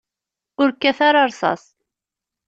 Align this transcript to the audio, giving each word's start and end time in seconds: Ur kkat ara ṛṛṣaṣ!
Ur 0.61 0.69
kkat 0.73 0.99
ara 1.07 1.21
ṛṛṣaṣ! 1.29 1.63